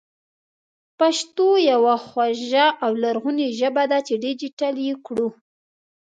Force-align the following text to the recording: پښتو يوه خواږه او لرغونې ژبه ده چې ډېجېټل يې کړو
پښتو 0.99 1.47
يوه 1.71 1.95
خواږه 2.05 2.65
او 2.85 2.91
لرغونې 3.03 3.47
ژبه 3.59 3.83
ده 3.91 3.99
چې 4.07 4.13
ډېجېټل 4.23 4.75
يې 4.85 4.93
کړو 5.05 5.29